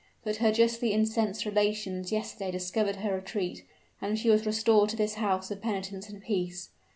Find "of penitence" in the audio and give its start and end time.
5.51-6.09